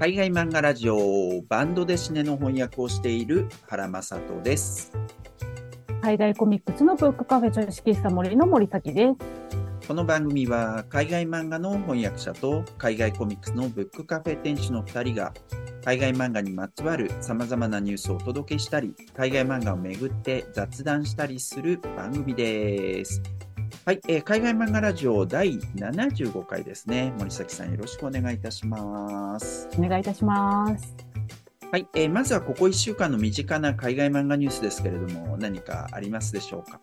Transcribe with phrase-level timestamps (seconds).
[0.00, 4.92] 海外漫画ラジオバンドデシネの翻訳をしている原正人です。
[6.00, 9.88] 海外コミックスのブックカフェ女子喫茶森の森崎です。
[9.88, 15.34] この番組は海外漫画の翻訳者と海外コミックスのブックカフェ店主の2人が
[15.84, 23.20] 海外漫画にまつわる様々なニュースをお届けしたり、海外漫画をめぐって雑談したりする番組です。
[23.88, 27.10] はい、えー海外漫画ラジオ第75回ですね。
[27.16, 29.66] 森崎さんよろしくお願いいたします。
[29.78, 30.94] お願いいたします。
[31.72, 36.82] はい、えーまずはここ1週間の身近な海外漫画ニュースですけれども、何かありますでしょうか？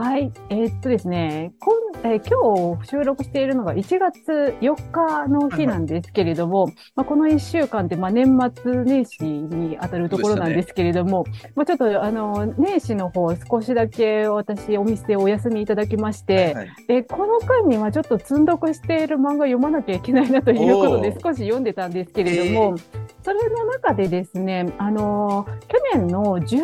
[0.00, 0.32] はい。
[0.48, 22.76] えーっとですね、今えー今日収録しているのが1月4日の日なんですけれども、まあ、この1週間ってまあ年末年始に当たるところなんですけれども、まあ、ちょっとあの年始の方少しだけ私お店お休みいただきまして、はい、えーこの間にはちょっと積んどくしている漫画読まなきゃいけないなということで少し読んでたんですけれども、
[23.22, 26.60] それの中でですね、あのー去年の10月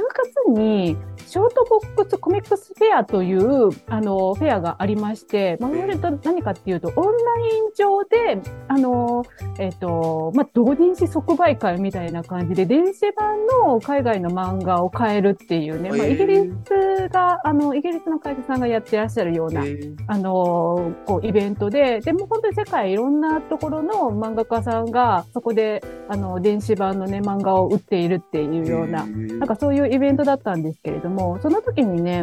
[0.48, 32.22] にショートボックスコミックスフェアという、あのーフェアがありまして、まあ、それと何かっていうと、オンライン上で、あのーえっ、と、まあ、同人誌即売会みたいな感じで、電子版の海外の漫画を買えるっていうね、まあ、イギリスが、あの、イギリスの会社さんがやってらっしゃるような、えーあのーこう、イベントで、でも本当に世界いろんなところの漫画家さんが、そこで、あの、電子版のね、漫画を売っているっていうような、なんかそういうイベントだったんですけれども、その時にね、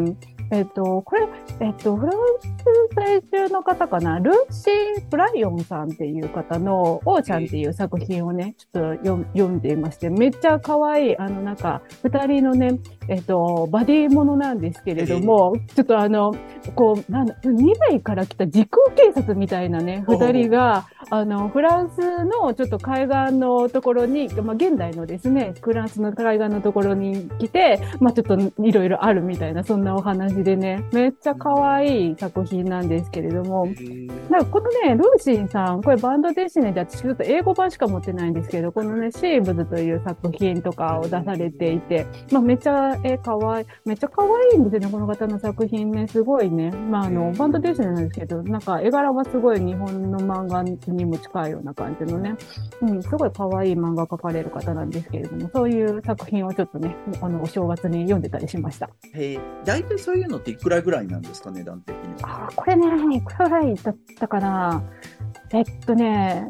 [0.50, 1.28] えっ、と、これ、
[1.60, 16.34] えっ、と、フランス在住の方かな、ルーシー・ブライオンさんっていう方の、オーちゃんっていう作品をね、ちょっと読んでいまして、めっちゃ可愛い、あの、なんか、二人のね、えっ、と、バディものなんですけれども、ちょっとあの、
[16.76, 46.72] こう、なんだ、未来から来た時空警察みたいなね、二人が、あの、フランスのちょっと海岸のところに、まあ、現代のですね、フランスの海岸のところに来て、まあ、ちょっといろいろあるみたいな、そんなお話でね、めっちゃ可愛い作品なんですけれども、えーなんかこのね、ルーシーさん、これバンドデシネで私ちょっと英語版しか持ってないんですけど、このね、シーブズという作品とかを出されていて、まあめっちゃ、え、かわいい、めっちゃ可愛いんですよね、この方の作品ね、すごいね。
[46.72, 52.36] まああの、バンドデシネなんですけど、なんか絵柄はすごい日本の漫画にも近いような感じのね、
[52.82, 58.90] うん、すごい可愛い漫画描かれる方なんですけれども、そういう作品をちょっとね、あの、お正月に読んでたりしました。
[59.14, 62.48] へー大体そういうのっていくらぐらいなんですか、値段的には。
[62.48, 64.84] あーこれね、いくらぐらいだったかな。
[65.52, 66.48] えっとね、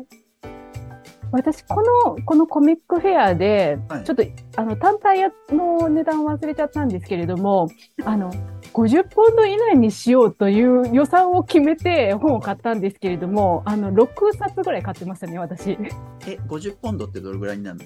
[1.32, 4.24] 私、この、このコミックフェアで、はいちょっと、
[4.56, 7.70] あの、単体の値段忘れちゃったんですけれども、
[8.06, 8.32] あの、
[8.72, 15.72] 50ポンド以内にしようという予算を決めて本を買ったんですけれども、あの、6冊ぐらい買ってましたね、私。
[15.72, 17.86] え、50ポンドってどれぐらいになるの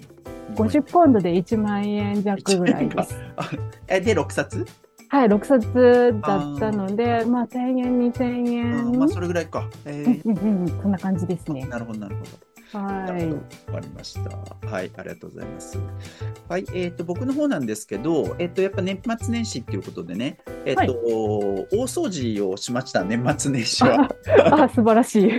[0.55, 3.17] ？50ポンドで1万円弱ぐらいです。
[3.37, 3.49] あ
[3.87, 4.65] え、で、6冊？
[5.09, 8.23] はい、6冊だったので、まあ、1000円、2000
[8.61, 8.91] あ円。
[8.91, 9.69] ーまあ、それぐらいか。
[9.85, 11.65] えーうんうんうん、そんな感じですね。
[11.67, 12.46] なるほど、なるほど。
[12.73, 13.31] なはい。
[13.31, 13.39] わ
[13.73, 14.67] かりました。
[14.67, 15.79] はい、ありがとうございます。
[16.49, 20.87] はい、えっ、と、僕の方なんですけど、えっ、と、やっぱ年末年始っていうことでね、えっ、と、はい
[21.71, 24.09] 大掃除をしました、年末年始は。
[24.51, 25.31] あ、素晴らしい。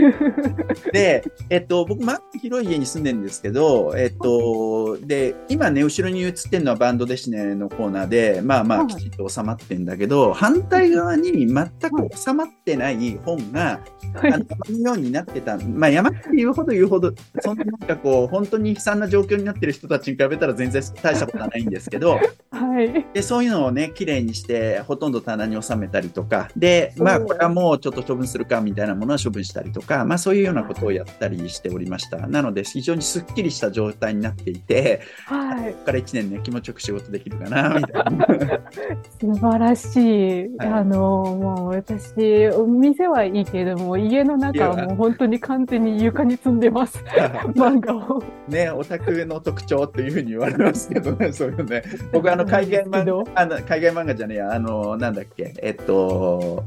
[0.93, 13.81] で、えっと、僕、まあ、広い家に住んでるんですけど、えっと、で、今ね、後ろに映ってるのはバンドデシネのコーナーで、まあまあ、はいきちっと収まってんだけど、反対側に全く収まってない本が、
[14.15, 15.59] はいあの山のようになってた。
[15.59, 22.19] まあ、山って言うほど言うほど、そんななんかこう、本当に悲惨な状況になってる人たちに比べたら全然大したことはないんですけど、
[22.51, 23.07] はい。
[23.13, 32.27] で、そういうのをね、綺麗にして、ほとんど棚に収めたりとか、で、まあ、これはもうちょっと処分するかみたいなものは処分したりとか、まあ、そういうようなことをやったりしておりました。
[32.29, 35.73] なので、非常にすっきりした状態になっていて、はい。
[35.73, 38.27] ここから1年ね、気持ちよく仕事できるかな、みたいな。
[39.21, 40.57] 素晴らしい。
[40.57, 47.03] はいあの、もう私、お店はいいけれども、家の中はもう本当に完全に床に積んでます。
[47.55, 48.23] 漫画を。
[48.49, 51.83] ね、オタクの特徴っていうふうに言われますけどね、 そういうね。
[52.13, 56.65] 僕、あの、海外漫ど画、あの海外漫画じゃねえや、あの、なんだっけ、えっと、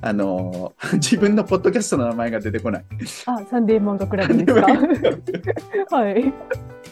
[0.00, 2.84] あの、 自分のポッドキャストの名前が出てこない。
[3.26, 4.54] あ、サンデー漫画クラブです
[5.88, 5.96] か？
[5.96, 6.32] はい。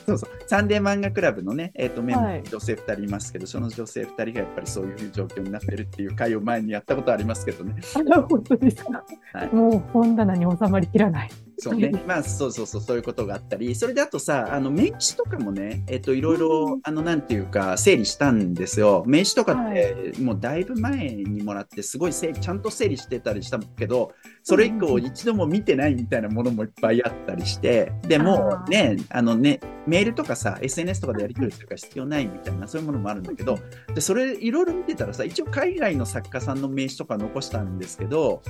[0.07, 0.31] そうそう。
[0.49, 7.75] サンデー漫画クラブのね、えっ、と、メンバー、はい女性2人いますけど、その女性2人がやっぱりそういう状況になってるっていう回を前にやったことありますけどね。
[7.95, 9.05] あら、本当ですか？
[9.35, 11.31] はいもう本棚に収まりきらない。
[11.63, 11.93] そうね。
[12.09, 19.05] まあ、そうそうそう、そういうことがあったり、それであとさ、あの、名刺とかもね、えっと、いろいろ、あの、なんていうか、整理したんですよ。
[19.07, 24.13] 名刺とかって、もうだいぶ前にもらって、すごい整理、ちゃんと整理してたりしたけど、
[24.43, 33.59] それ以降、一度も見てないみたいなものもいっぱいあったりして、でもね、あのね、メールとかさ、SNS とかでやり取りするから必要ないみたいな、そういうものもあるんだけど、
[33.95, 38.43] で、それ、いろいろ見てたらさ、一応海外の作家さんの名刺とか残したんですけど、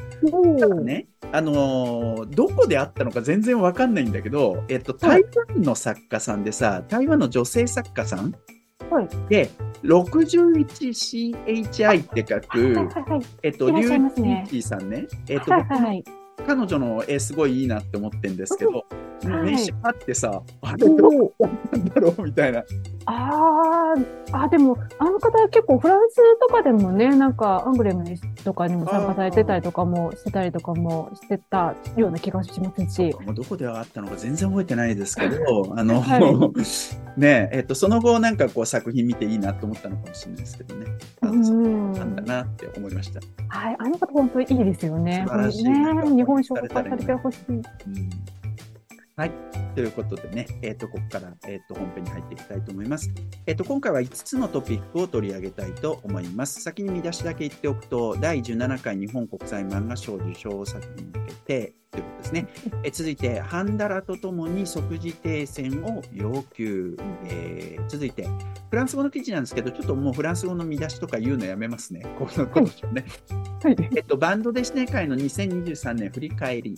[0.83, 8.35] ね、あのーどこであったのか全然わかんないんだけど、えっと、台湾の作家さんでさ、台湾の女性作家さん
[8.91, 9.09] はい。
[9.29, 9.50] で、
[9.84, 12.82] 61CHI って書はいく、はいは
[13.19, 13.23] い。
[13.43, 15.61] えっと、リュウますねティさんね、えっと、は
[15.93, 16.05] い。
[16.46, 18.84] 彼女の絵すごいいいなって思ってるんですけど、はい
[19.26, 21.32] 名刺あってさ、あれどう
[21.70, 22.64] なんだろうみたいな。
[23.06, 28.04] あーあ、でも、あの方は結構フランスとかでもね、なんかアングレム
[28.44, 33.14] とかにも参加されてたりとかもしてたりとかもしてたような気がしますし。
[33.25, 36.19] もうどこであったのか全然覚えてないですけど、 あの、は
[37.16, 40.87] ねえ、えっと、その後なんかこう作品見ていいなと思ったのかもしれないですけどね。
[41.20, 43.20] あうそうんなんだなって思いました。
[43.48, 45.25] はい、あの方本当にいいですよね。
[45.26, 45.72] 素晴らしいね
[46.16, 47.52] 日本紹介されてほしい。
[47.52, 47.62] うん
[49.22, 49.32] はい。
[49.76, 53.08] ということでね、えっ、と、ここから、えっ、と、本編に入っていきたいと思います。
[53.46, 56.60] えっ、と、今回は5つのトピックを取り上げたいと思います。
[56.60, 62.48] 先に見出しだけ言っておくと、第17回日本国際漫画賞受賞作に向けて、ということですね。
[62.82, 66.96] え続いて、ハンダラとともに即時停戦を要求。
[67.26, 68.26] えー続いて、
[68.70, 72.02] フランス語の記事なんですけど、ちょっともうフランス語の見出しとか言うのやめますね。
[72.19, 73.04] このことですよね。
[73.62, 73.76] はい。
[73.94, 76.74] えっと、バンドデシネ会の2023年振り返り、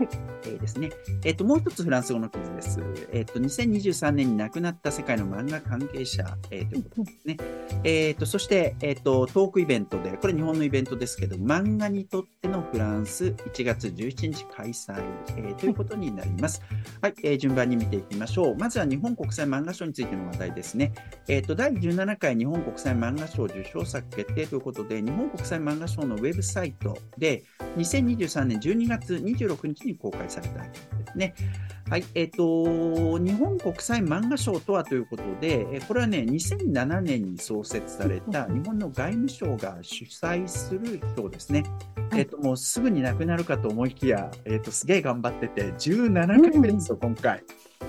[0.44, 0.90] えーですね。
[1.24, 2.80] えっと、もう一つフランス語の記事です。
[3.12, 7.36] えっと、2023年に亡くなった世界の漫画関係者、えーということですね。
[7.84, 15.02] えっと、そして、えっと、トークイベントで、これ日本のイベントですけど、漫画にとってのフランス、1月17日開催、
[15.36, 16.62] えーということになります。
[17.00, 18.56] はい、えー順番に見ていきましょう。
[18.56, 20.92] まずは日本国際漫画賞についての話題ですね。
[21.28, 27.42] えっ、と、第17回日本国際漫画賞受賞作決定ということで、日本国際漫画賞のウェブサイトで、
[27.76, 30.70] 2023年12月26日に公開されたで
[31.12, 31.34] すね。
[31.88, 41.62] はい、えっ、と、日本国際漫画賞とはということで、えーこれはね、2007年に創設された日本の外務省が主催する賞ですね。
[42.10, 47.42] はいえっ、と、もうすぐになくなるかと思いきや、えっ、と、すげえ頑張ってて、17回目ですよ、今回。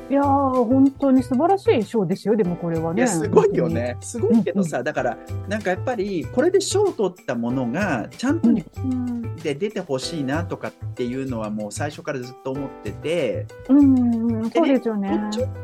[0.10, 3.02] いやー、本当に素晴らしい賞ですよ、でもこれはいね。
[3.02, 3.98] や、すごいよね。
[4.02, 5.18] すごいけどさ、だから、
[5.50, 13.78] なんかやっぱり、これで賞を取ったものが、ちゃんと日本で出てほしいなとかっていうのは、もう最初からずっと思ってて、うん。
[13.78, 15.20] うん、うん、そうですよね。
[15.32, 15.60] ちょっと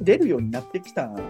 [0.00, 1.22] 出るようになってきたんうん、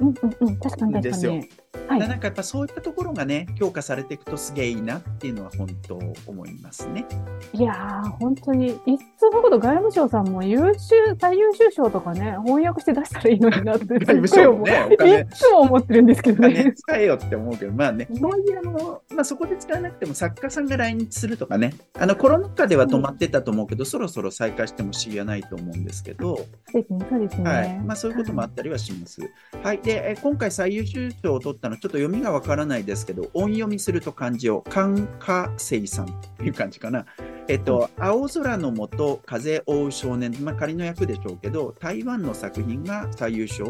[0.00, 1.48] うん、うん、うん、確かに確ですよかに。
[1.88, 2.00] はい。
[2.00, 7.04] なんかやっぱそういったところがね、強化されていくとすげえいいなっていうのは本当思いますね。
[7.52, 8.76] いやー、本当に、いっ
[9.18, 16.72] つもほど外務省さんも優秀、最優秀賞とかね、翻訳して出したらいいのになって、外務省もねいっつも思ってるんですけどお金ね。
[16.74, 27.50] 使えよって思うけど、まあね、そういうあの、まあそこで使わなくても作家さんが来日するとかね、あのコロナ禍では止まってたと思うけど、そろそろ再開しても不思議はないと思うんですけど、そうですね。
[27.50, 27.78] はい。
[27.80, 29.20] まあそういうこともあったりはします。
[29.62, 29.78] はい。
[29.78, 36.08] で、え今回最優秀賞を取ったの、ちょっと読みがわからないですけど、音読みすると漢字を、カンカセイさんっ
[36.38, 37.06] ていう感じかな。
[37.48, 43.64] えっと、青空の下、風を追う少年、まあ仮の役でしょうけど、台湾の作品が最優秀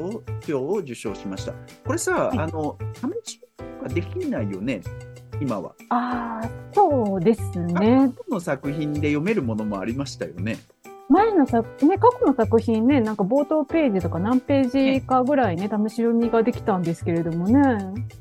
[0.47, 1.53] 賞を受賞しました。
[1.85, 2.79] これさ、はいあの、
[3.25, 3.41] 試し
[3.83, 4.81] ができないよね、
[5.41, 5.75] 今は。
[5.91, 8.13] ああ、そうですね。
[8.29, 10.59] の作品で読めるものもありましたよね。
[11.09, 17.63] 前の作、ね、過去の作品ね、なんか冒頭ページとか何ページかぐらいね、試し読みができたんですけれどもね。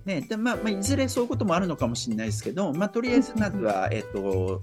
[0.05, 4.61] ねでまあまあ、いずれそういうこともあるのかもしれないですけど、まあ、とりあえずまずは、えっと、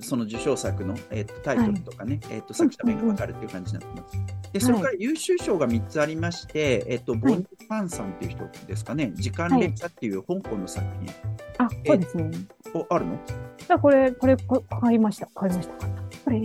[0.00, 4.16] その受賞作の、えっと、タイトルとかね、えっと、作者名がわかるっていう感じになってます。
[4.52, 11.12] で、それから優秀賞が3つありまして、えっと、ボニー・ファンさんっていう人ですかね、時間列車っていう香港の作品、
[11.58, 12.30] あ、そうですね。
[12.72, 13.18] おあるの？
[13.58, 15.28] じゃあこれ、これ、こ買いました。
[15.34, 15.99] 買いました。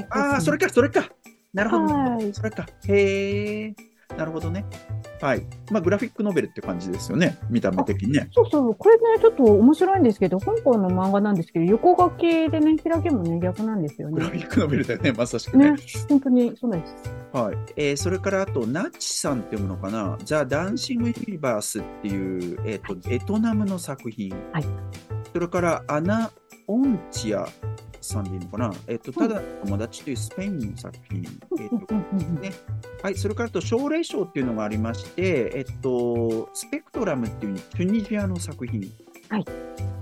[0.09, 1.09] ああ、それか、それか。
[1.53, 1.85] なるほど。
[1.85, 2.65] はいそれか。
[2.87, 3.75] へえ。
[4.17, 4.65] なるほどね。
[5.21, 5.41] はい。
[5.71, 7.37] まあ、グラフィックノベルって感じですよね。
[7.49, 8.29] 見た目的にね。
[8.33, 14.15] そうそう、これね、ちょっと面白いんですけど、香港の漫画なんですけど、横書きでね、開きもね、逆なんですよね。
[14.15, 15.71] グラフィックノベルだよね、まさしくね。
[15.71, 15.77] ね、
[16.09, 16.95] 本当にそうなんです。
[17.33, 17.57] はい。
[17.75, 24.31] えーそれからあと、ナチさんって読むのかな、 The Dancing Universe っていう、えっ、と、ベトナムの作品。
[24.51, 24.65] はい
[25.33, 26.31] それから、アナ・
[26.67, 27.45] オンチア
[28.07, 28.73] さんでいいのかな？
[28.87, 31.23] えっ、と、ただの友達というスペインの作品。
[31.59, 31.95] えっ、と、
[32.41, 32.53] ね
[33.03, 38.91] はい、それからあと、奨励賞っていうのがありまして、えっと、スペクトラムっていうチュニジアの作品。
[39.29, 39.45] はい。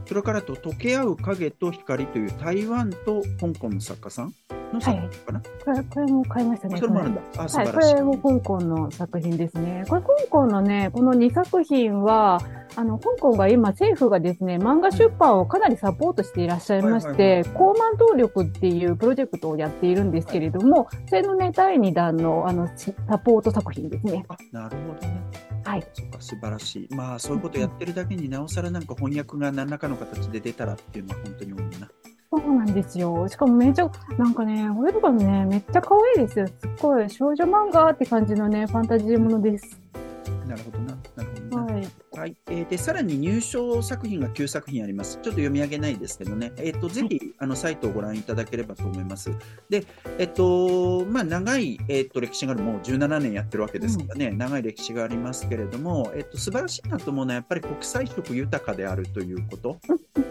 [0.06, 4.34] それからあと、溶け合う影と光という台湾と香港の作家さん。
[4.74, 6.78] の作品かな、これ、これも買いましたね。
[6.78, 7.22] それもあるんだ。
[7.38, 7.96] あ、素はい、こ晴らしい。
[7.96, 9.86] れも香港の作品ですね。
[9.88, 12.40] これ香港のね、この2作品は、
[12.76, 24.26] あの、香港が今政府がですね、漫画出版をかなりサポートしていらっしゃいましはいはいて、高慢動力っていうプロジェクトをやっているんですけれども、それのね、第2弾の、あの、サポート作品ですね。
[24.28, 25.24] あ、なるほどね。
[25.66, 25.84] はい。
[25.94, 26.96] そうか、素晴らしい。
[26.96, 31.90] まあ、そういうことやってるだけになおさらなんか翻訳が何らかの形で出たらっていうのは本当に思うな。
[32.36, 33.28] そうなんですよ。
[33.28, 36.48] しかもめっちゃ、なんかね、これとかもね、めっちゃ可愛いですよ。
[36.48, 39.80] すっごい少女漫画って感じのね、ファンタジーものです。
[40.48, 40.96] なるほどな。
[41.16, 41.74] なるほどな。
[41.74, 42.03] はい。
[42.16, 42.36] はい。
[42.48, 45.16] えーで、さらに入賞作品が9作品あります。
[45.16, 46.52] ちょっと読み上げないですけどね。
[46.58, 49.32] えっ、と、ぜひ、あの、サイトをご覧いただければと思います。
[49.70, 49.84] で、
[50.20, 59.80] えっ、と、まあ、長い、えっ、と、歴史がある、もう17年やってるわけですからね、長い歴史がありますけれども、えっ、と、素晴らしいなと思うのは、やっぱり国際色豊かであるということ。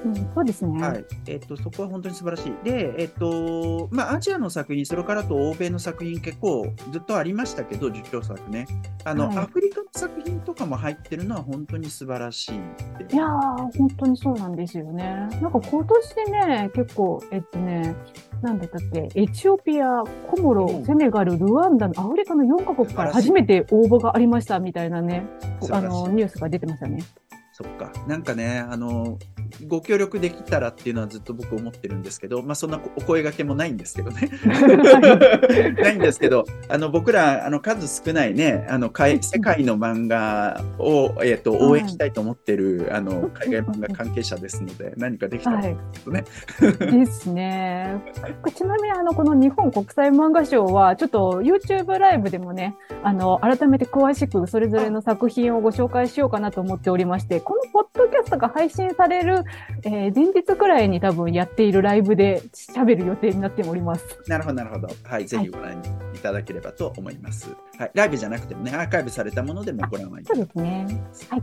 [0.05, 0.81] うん、そうですね。
[0.81, 1.05] はい。
[1.27, 2.55] えっ、と、そこは本当に素晴らしい。
[2.65, 8.67] で、えっ、と、まあ、アジアの作品、それからと欧米の作品結構ずっとありましたけど、受賞作ね。
[9.05, 12.53] あの、はいアフリカの作品とかも入ってるのは本当に素晴らしい
[13.15, 15.05] いやー、本当にそうなんですよね。
[15.41, 17.95] なんか今年ね、結構、えっとね、
[18.41, 25.25] なんだったっけ、エチオピア、コモうんロ、セネガル、ルワンダのアフリカの4カ国から初めて応募がありましたみたいなね、
[25.71, 27.03] あの、ニュースが出てましたね。
[27.53, 27.93] そっか。
[28.07, 29.19] なんかね、あの、
[29.67, 34.31] ご協力できたらっていうのはずっと僕思ってるんですけど、まあそんなお声掛けもないんですけどね。
[35.83, 45.77] ないんですけど、あの僕ら、あの数少ないね、あのかい世界の漫画を、えっと応援したいと思ってる、あの海外漫画関係者ですので、何かできたらはい。
[46.05, 46.25] とね。
[46.61, 48.01] ですね。
[48.55, 59.45] ちなみに、あの、この日本国際漫画賞は、ちょっと YouTube ライブでもね、あの、改めて詳しくそれぞれの作品をご紹介しようかなと思っておりまして、このポッドキャストが配信される、
[59.85, 64.23] えー前日くらいに多分やっているライブで喋る予定になっております。
[64.29, 64.89] なるほど、なるほど。
[65.05, 65.83] はい、ぜひご覧
[66.15, 67.51] いただければと思います。
[67.79, 71.03] はい、ライブじゃなくてもね、アーカイブされたものでもご覧はいたそうだけですね。
[71.31, 71.43] はい。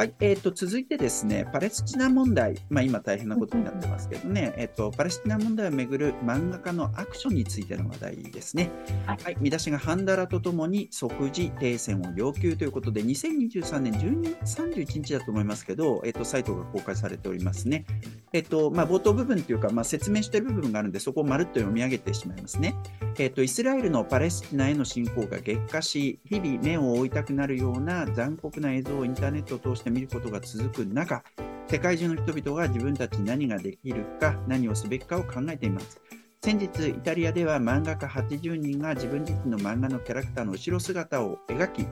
[0.00, 8.70] はい、えー、と続いてですね、パレスチナ問題、まあ、今大変なことになってますけどね、えー、とパレスチナ問題をめぐる漫画家のアクションについての話題ですね。
[9.04, 17.84] ははいい、見出しがハンダラとともに即時停戦を要求ということで、2023年12月31日だと思いますけど、えー、とサイトが公開されておりますね。
[18.32, 22.76] えーとまあ、冒頭部分というか、まあ、説明している部分があるんで、そこをまるっと読み上げてしまいますね。
[23.18, 31.24] えー、とイスラエルのパレスチナへの侵攻が激化し、日々目を覆いたくなるような残酷な映像をインターネットを通して見ることが続く中、
[31.68, 36.00] 世界中の人々が自分たちに何ができるか、何をすべきかを考えています。
[36.42, 41.86] 先日、イタリアでは漫画家80人が自分自身の漫画のキャラクターの後ろ姿を描き、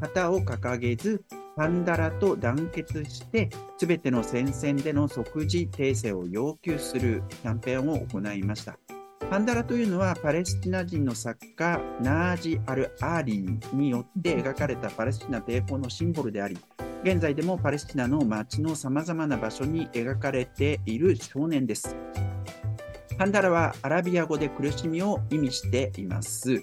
[0.00, 1.22] 旗を掲げず、
[1.56, 8.78] ハンダラと団結して、すべての戦線での即時停戦を要求するキャンペーンを行いました。
[9.28, 16.58] ハンダラというのはパレスチナ人の作家ナージ・アル・アーリーによって描かれたパレスチナ抵抗のシンボルであり、
[17.02, 21.96] 現在でもパレスチナの街のさまざまな場所に描かれている少年です。
[23.18, 26.62] パンダラはアラビア語で苦しみを意味しています。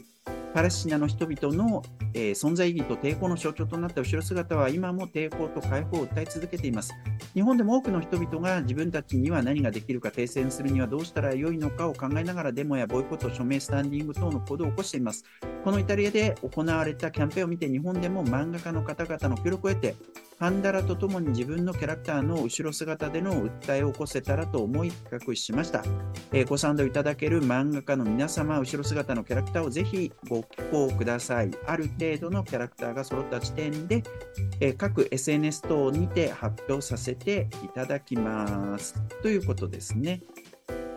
[0.60, 1.82] パレスチナの人々の、
[2.14, 6.94] えー存在意義と抵抗の象徴となった後ろ姿は今も抵抗と解放を訴え続けています。
[7.34, 15.24] 日本でも多くの人々が自分たちには何ができるか停戦するにはどうしたらよいのかを考えながらデモやボイコット、署名、スタンディング等の行動を起こしています。
[15.64, 19.96] このイタリアで行われたキャンペーンを見て日本でも漫画家の方々の協力を得て
[20.40, 25.84] パンダラとともに自分のキャラクターの後ろ姿での訴えを起こせたらと思い企画しました。
[26.32, 31.52] えーご賛同いただける漫画家の皆様、後ろ姿のキャラクターをぜひご寄稿ください。
[31.68, 34.02] ある程度のキャラクターが揃った時点で、
[34.62, 38.96] えー各 SNS 等にて発表させていただきます。
[39.22, 40.22] ということですね。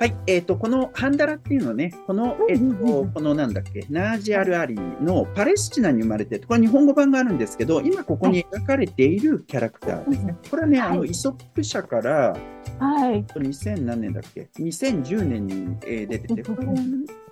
[0.03, 10.37] はい、えっ、と、このハンダラっていうのはね、この、えっ、うんうんうと、んこのなんだっけ、ナージ・アル・アリのパレスチナに生まれて、これ日本語版があるんですけど、今ここに描かれているキャラクターですね。
[10.51, 12.37] これはね、あの、はいイソップ社から、
[12.81, 13.25] はい。
[13.27, 16.67] 2000何年だっけ ?2010 年に、えー出てて、これ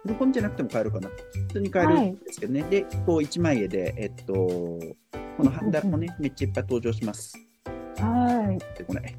[0.04, 2.62] 古本じゃなくても買えるかな普通に買えるんですけどね。
[2.70, 4.80] で、こう一枚絵で、えっと、こ
[5.40, 7.36] のハンダラもね、めっちゃいっぱい登場します。
[7.96, 8.78] はい。
[8.78, 9.16] で、これ。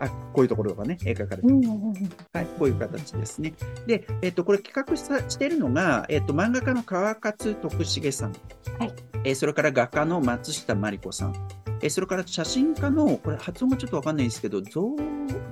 [0.00, 1.94] あ、こういうところがね、描かれてうんうんうん
[2.32, 3.54] はい、こういう形ですね。
[3.86, 8.32] で、えっと、これ企画さしているのが、えっと、漫画家の川勝徳重さん。
[8.78, 8.92] はい。
[9.24, 11.34] えーそれから画家の松下真理子さん。
[11.82, 14.96] えーそれから写真家の、これ発音がちょっとわかんないんですけど、ゾウ、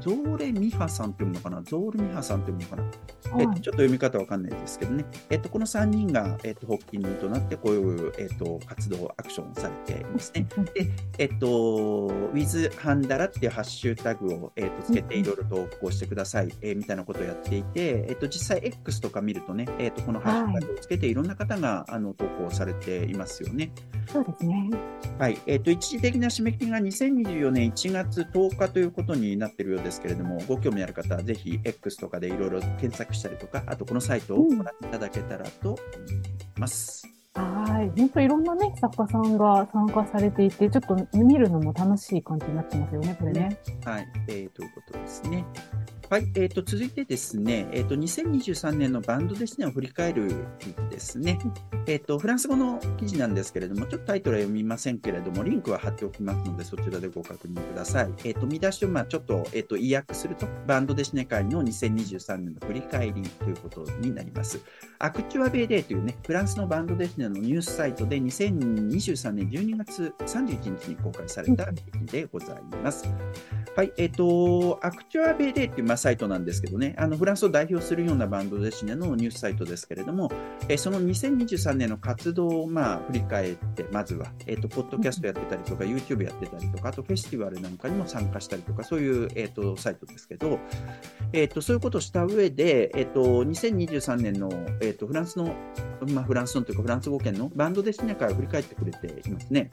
[0.04, 1.62] ゾーレミハさんって読むのかな？
[1.62, 5.04] ゾールミハさんって読むのかな、はいえっとちょっと読み方わかんないですけどね。
[5.30, 10.46] えっとこの3人が、えっと発起人となって、こういう、えっと活動、アクションをされていますね。
[10.56, 10.73] うんで、
[11.18, 11.46] えっと、
[12.32, 23.73] with ハンダラっていうハッシュタグを、えっとつけてうんいろいろ投稿してください、えーみたいなことをやっていて、えっと実際 X とか見るとね、えっとこのハッシュタグをつけていろんな方があの投稿されていますよね。
[24.06, 24.70] そうですね。
[25.18, 37.06] はい、えっ、と、一時的な締め切りが2024年1月10日ということになっているようですけれども、ご興味ある方はぜひ X とかでいろいろ検索したりとか、あとこのサイトをご覧いただけたらと思います。
[37.34, 37.98] はい。
[37.98, 43.58] 本当いろんなね、作家さんが参加されていて、ちょっと見るのも楽しい感じになってますよね、これね。
[43.84, 45.44] はい、えーということですね。
[46.11, 50.44] はい、えー、と続いてですね、えー、と2023年のバンドですねを振り返る
[50.90, 51.38] ですね。
[51.87, 58.12] えー、とフランス語の記事なんですけれども、ちょっとタイトルは読みませんけれども、リンクは貼っておきますので、そちらでご確認ください。
[58.18, 64.61] えー、と見出しをまあちょっと,、えー、と意訳すると、バンドデシネ会の2023年の振り返りということになります。
[64.98, 73.08] ActuaBD というね、フランスのバンドデシネのニュースサイトで2023年12月31日に公開された記事でございます。
[73.76, 80.30] はい、えっ、と、 ActuaBD っていう、ま、サイトなんですけどね、あのフランスを代表するようなバンドデシネのニュースサイトですけれども、
[80.68, 90.58] えその2023年の活動を、まあ、振り返って、まずは、えっ、と、ポッドキャストやってたりとか、YouTube やってたりとか、あとフェスティバルなんかにも参加したりとか、そういう、えっ、と、サイトですけど、
[91.32, 95.54] えっ、と、そういうことをした上で、えっ、と、2023年の、えっ、と、フランスの、
[96.08, 99.70] まあ、フランスのというか、フランス語圏のバンドデシネ会を振り返ってくれていますね。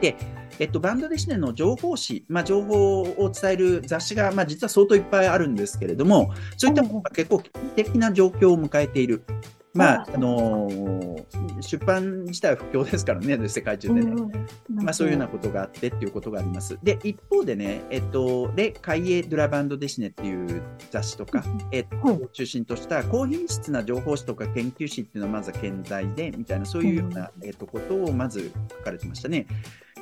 [0.00, 0.16] で、
[0.58, 9.24] えっと、バンドデシネの情報誌、まあ、情報を伝える雑誌が、まあ、実は相当いっぱいあるんですけれども、そういったものが結構危機的な状況を迎えている。
[9.74, 11.02] まあ、あのー
[11.62, 14.12] 出版自体は不況ですからね、 世界中でね。
[14.68, 16.78] まあ、そういうようなことがあってっていうことがあります。
[16.82, 29.46] で、一方でね、えっと、レ・カイエ・ドゥラ・バンド・デシネっていう雑誌とか、えっと、中心とした高品質な情報誌とか研究誌っていうのはまず健在で、みたいな、そういうような、えっと、ことをまず書かれてましたね。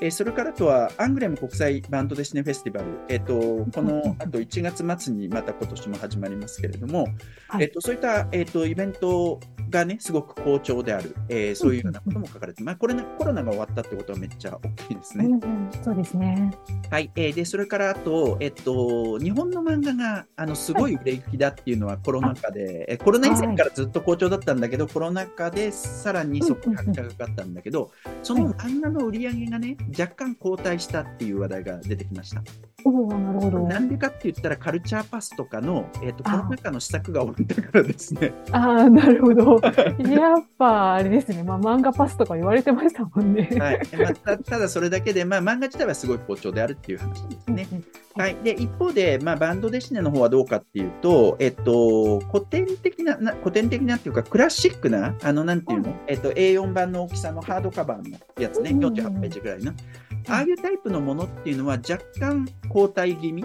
[0.00, 3.35] えーそれからあとは、アングレム国際バンドデシネフェスティバル、えっと、
[3.73, 7.07] このあと1月末にまた今年も始まりますけれども、
[7.49, 7.64] はい。
[7.64, 9.38] えっと、そういった、えっと、イベント
[9.69, 15.26] がね、すごく好調である、えーそういうようなことも書かれて、まあ、これね、コロナが終わったってことはめっちゃ大きいですね。
[15.26, 15.71] うんうん。
[15.83, 16.50] そうですね。
[16.90, 27.90] はい、えーでそれからあと、えっと、日本の漫画があのすごい売れ行きだっていうのはコロナ禍で、えコロナ以前からずっと好調だったんだけど、コロナ禍でさらにそこに拍車がかかったんだけど、
[28.23, 32.43] その漫画の売り上げがね、若干後退したっていう話題が出てきました。
[32.84, 33.58] おおなるほど。
[33.60, 38.32] なんでかって言ったら、カルチャーパスとかの、えっと、コあロナ禍の施策が終わったからですね。
[38.52, 39.60] ああ、なるほど。
[40.08, 41.43] やっぱ、あれですね。
[41.43, 43.49] まあ、漫画パスとか言われてましたもんね。
[43.58, 47.67] はいまあ、たただそれだけで、まあ、漫画自体はすごい好調であるっていう話ですね。
[48.16, 59.73] はい、で一方で、まあ、バンドデシネの方はどうかっていうと、えっと、古典的なな、古典的なっていうか、クラシックな、あの、なんていうの、うんえっと、A4 版の大きさのハードカバーのやつね、うんうんうん48ページぐらいの。
[60.28, 63.44] ああいうタイプのものっていうのは若干後退気味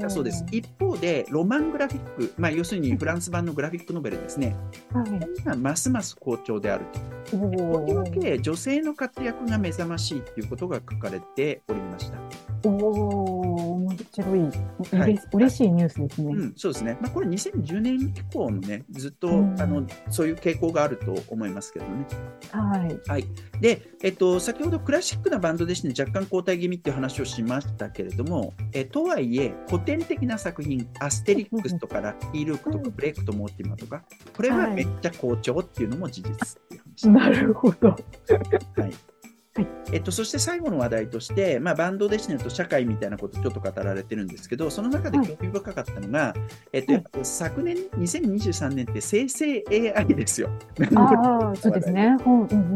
[0.00, 0.44] だそうです。
[0.50, 4.56] 一方で、ロマングラフィック、まあ、要するにフランス版のグラフィックノベルですね。
[4.92, 5.10] はい。
[5.44, 6.86] まあますます好調である
[7.30, 7.36] と。
[7.36, 12.18] おとりわーけ、女性の活躍が目覚ましいっていうことが書かれておりました。
[12.64, 14.40] おー面白い。
[14.40, 16.34] うはい嬉しいニュースですね。
[16.34, 16.96] うん、そうですね。
[17.00, 22.06] まあ、これ2010年以降のね、ずっと、うんあのそういう傾向があると思いますけどね。
[22.50, 23.00] はい。
[23.08, 23.26] はい。
[23.60, 34.02] で、えっと、先ほどクラシックなバンドでして、若干交代気味っていう話をしましたけれども、えとはいえ、古典的な作品、アステリックスとかラッキールークとかブレイクとモーティマとか、
[34.36, 37.88] これははいめっちゃ好調っていうのも事実っていう話なるほど。
[37.90, 39.13] はい
[39.56, 46.34] はいえっと、そして最後の話題として、まあ、バンドデシネと社会みたいなことちょっと語られてるんですけど、その中で興味深かったのが、
[46.72, 50.50] えっと、やっぱ昨年、2023年って生成 AI ですよ。
[51.60, 52.16] そうですね。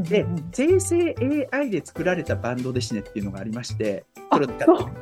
[0.08, 4.92] で、生成 AI で作られたバンドデシネっていうのがありまして、あそれを使ってそう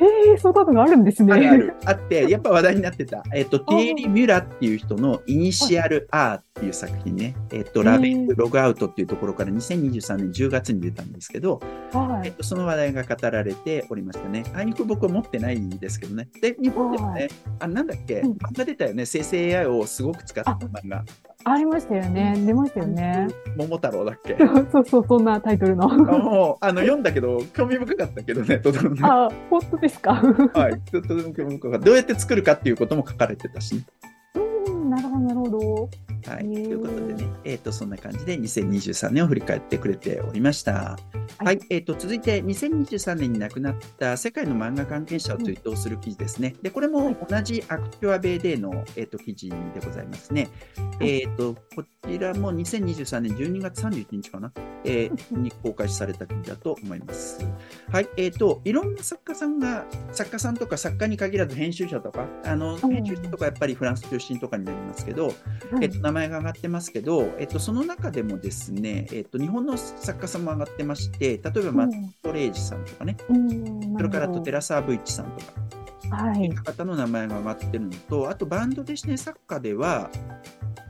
[0.00, 1.32] ええそんなのがあるんですね。
[1.32, 1.74] あるある。
[1.84, 3.22] あって、やっぱ話題になってた。
[3.34, 7.34] えっと、ティエリ・ミュラっていう人のイニシアル R っていう作品ね。
[7.50, 11.60] えっと、ラベル、ログアウトっていうところから2023年10月に出たんですけど、
[11.92, 12.28] はい。
[12.28, 14.44] えっと、その話題が語られておりましたね。
[14.54, 16.28] あいにく僕は持ってないんですけどね。
[16.40, 17.28] で、日本でもはね、
[17.58, 19.04] あ、なんだっけ、うん漫画出たよね。
[19.06, 21.04] 生成 AI をすごく使った漫画。
[21.44, 22.34] ありましたよね。
[22.46, 23.26] 出ましたよね。
[23.56, 24.36] 桃太郎だっけ？
[24.70, 25.90] そうそう、そんなタイトルの。
[25.90, 29.00] あもう、あの、読んだけど、 興味深かったけどね、とてもね。
[29.02, 30.14] あ、本当ですか？
[30.14, 30.80] はい。
[30.90, 31.86] とても興味深かった。
[31.86, 33.82] どうやって作るかっていうことも書かれてたしね。
[34.66, 35.90] うん、なるほど、なるほど。
[36.28, 40.98] はい、ということでね、えっ、と、そんな感じで2023年を振り返ってくれておりました。
[41.38, 46.54] はい、えっ、と、続いて2023年に亡くなった世界の漫画関係者を追悼する記事ですね。
[46.62, 50.48] で、これも同じアクチュアベイデーの、えっ、と、記事でございますね。
[50.98, 51.20] はい。
[51.22, 54.52] えっ、と、こちらも2023年12月31日かな、
[54.84, 57.46] えーに公開された記事だと思います。
[57.90, 62.78] はい、えっ、と、いろんな作家さんが、作家さんとか作家に限らず編集者とか、あの、ん。
[62.78, 65.34] 編集者とかやっぱりフランス出身とかになりますけど、はい。
[65.82, 75.52] えっと、名前が上がってますけど、えっと、その中でもですね、えっと、日本の作家さんも上がってまして、例えば松本零士さんとかね、うんそれからあと寺澤武一さんとか、
[76.10, 76.48] はい。
[76.54, 80.10] 方の名前が上がってるのと、あとバンドデシネ作家では、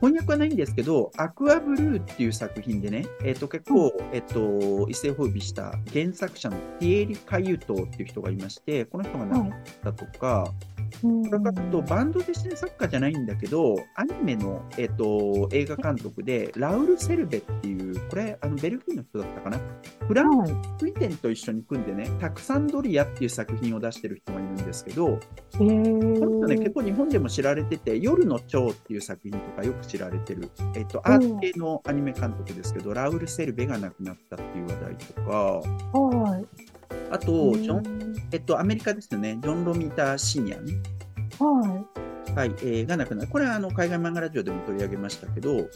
[0.01, 19.59] 翻訳はないんですけど、アクアブルーっていう作品でね、えっと、結構、えっと、一世風靡した原作者のティエリ・カユトっていう人がいまして、この人が亡くなったとか、うんそれからあとバンドでして作家じゃないんだけど、アニメの、えっと映画監督で、ラウル・セルベっていう、これ、あのベルギーの人だったかな？
[20.07, 20.51] フランはい。
[20.79, 25.19] スイデンと一緒に組んでね、タクサンドリアっていう作品を出してる人がいるんですけど、
[25.53, 26.73] えこの人ね、結ー。
[26.73, 35.31] 構日本でも知られてて、夜の蝶っていう作品とかよく知られてる、えっと、アート系のアニメ監督ですけど、ラウル・セルベが亡くなったっていう話題とか、
[35.99, 36.45] はい。
[37.11, 38.15] あと、ジョン、ン。
[38.31, 40.73] えっと、アメリカですよね、ジョン・ロミーター・シニアね。
[41.39, 41.85] は
[42.35, 43.27] はい、えーがなくなる。
[43.27, 45.67] これはあの海外漫画ラジオでも取り上げましたけど、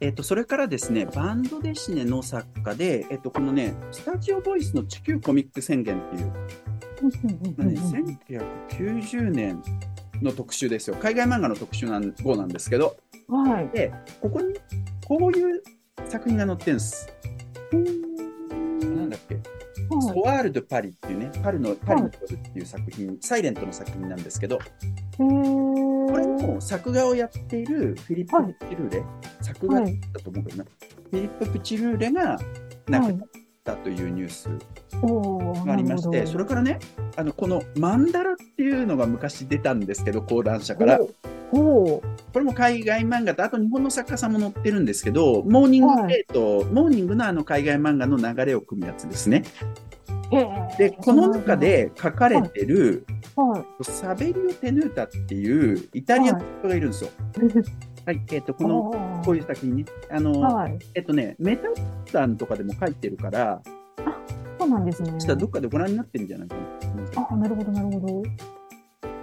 [0.00, 6.32] えっとそれからですね、バンドデシネの作家で、えっとこのね、スタジオボイスの地球コミック宣言っていう、
[7.62, 7.74] い。
[7.74, 7.80] ね、
[8.28, 9.62] 1990年
[10.20, 10.96] の特集ですよ。
[10.96, 12.96] 海外漫画の特集なん号なんですけど、
[13.28, 13.68] はい。
[13.68, 14.54] で、ここに
[15.06, 15.62] こういう
[16.06, 17.08] 作品が載ってるんです。
[18.82, 19.59] なんだっけ、ソ
[19.90, 24.58] ワール・ド・パリっていうね、パリのパリの夜っていう作品、サイレントの作品なんですけど、
[25.16, 25.22] こ
[26.16, 28.54] れも作画をやっているフィリップ・はい。
[28.54, 29.04] プチルーレ、
[29.40, 29.86] 作画だ
[30.22, 32.38] と思うけどな、フィリップ・プチルーレが
[32.88, 33.28] 亡くなっ
[33.64, 34.48] たというニュース
[35.66, 36.78] がありまして、それからね、
[37.16, 40.98] あのこのマンダラっていうのが昔出たんですけど、講談社から。
[41.50, 49.44] ほこれも海外漫画と、あと日本の作家さんも載ってるんですけど、モーニングデート、モーニングのあの海外漫画の流れを組むやつですね。
[50.78, 53.84] で、この中、で書かれてる、はい。
[53.84, 57.10] サベリオ・テヌータっていうイタリアの人がいるんですよ。
[58.06, 59.84] はい、えっ、と、この、のこういう作品ね。
[60.08, 60.78] あの、はい。
[60.94, 61.68] えっとね、メタ
[62.10, 63.60] さんとかでも書いてるから、
[64.58, 65.12] そうなんですね。
[65.18, 67.26] 実はどっかでご覧になってるんじゃないかな。
[67.30, 68.22] あ、なるほど、なるほど。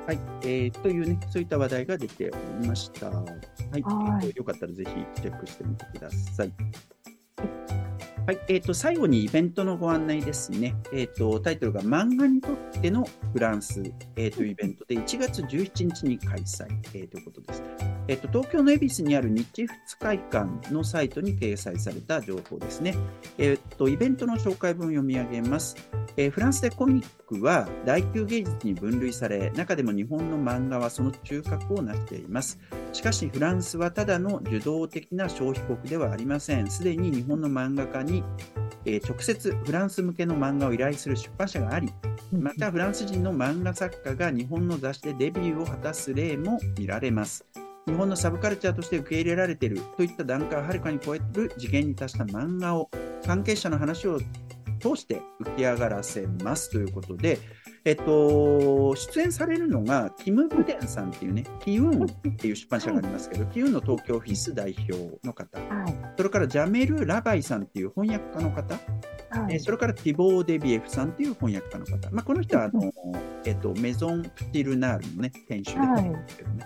[0.08, 3.10] はい、えー、というね、そういった話題が出ておりました。
[3.10, 3.26] は
[3.76, 6.54] い、はいえーとよかったらぜひチェックしてみてください。
[8.26, 10.78] はい、えー、と最後にイベントのご案内ですね。
[10.94, 13.84] えー、とタイトルが漫画にとってのフランス、
[14.16, 17.62] えー、というイベントで1月17日に開催、えーということです。
[18.08, 22.96] えー、と東京の恵比寿にある日仏会館のサイトに掲載された情報ですね。
[23.38, 25.76] えー、とイベントの紹介文を読み上げます。
[26.16, 32.60] えーフランスでコミックは第9芸術に分類され、中でも日本の漫画はその中核を成しています。
[32.92, 36.70] しかし、フランスはただの受動的な消費国ではありません。
[36.70, 38.24] すでに日本の漫画家に、
[38.86, 41.92] えー直接フランス向けの漫画を依頼する出版社があり、
[42.32, 47.46] またフランス人の漫画作家が日本の雑誌でデビューを果たす例も見られます。
[47.88, 52.92] 日本のサブカルチャーとして受け入れられているといった段階をはるかに超える次元に達した漫画を
[53.26, 54.20] 関係者の話を
[54.80, 57.40] 通して浮き上がらせますということで、
[57.86, 64.94] えっと、出演されるのが、キム・ブデンさんっていうね、キウンっていう出版社がありますけど、キウンの東京オフィス代表
[65.26, 65.94] の方、はい。
[66.18, 69.54] それからジャメル・ラバイさんっていう翻訳家の方、はい。
[69.54, 72.92] えーそれからティボー・デビエフさんっていう翻訳家の方、まあ、この人はあの、
[73.46, 76.66] えっと、メゾン・プティルナールのね、店主ではい本ですけどね。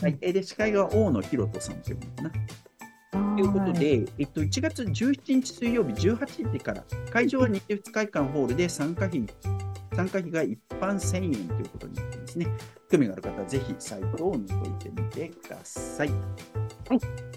[0.00, 2.30] はい、えーで、司会が大野博人さんっていうのかな。
[3.36, 9.24] ということで、えっと、1月17日水曜日18時から、会場は日仏会館ホールで参加費、
[9.94, 12.46] 参加費が一般1000円ということになっていますね。
[12.90, 16.08] 興味がある方はぜひサイトを覗いてみてください。
[16.08, 17.27] はい。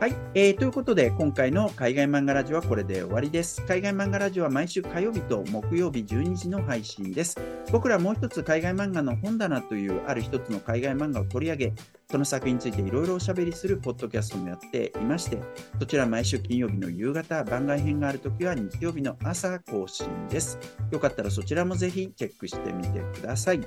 [0.00, 3.60] はい、えーということで、今回の海外漫画ラジオはこれで終わりです。
[3.66, 7.36] 海外漫画ラジオは毎週火曜日と木曜日12時の配信です。
[7.72, 11.72] 僕らもう一つ海外漫画の本棚というある一つの海外漫画を取り上げ、
[12.08, 15.40] その作品についていろいろおしゃべりするポッドキャストもやっていまして、
[15.80, 20.60] そちら毎週金曜日の夕方、番外編があるときは日曜日の朝更新です。
[20.92, 23.60] よかったらそちらもぜひチェックしてみてください。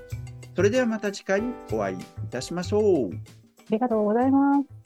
[0.56, 3.10] それではまた次回お会いいたしましょう。
[3.10, 4.81] ありがとうございます。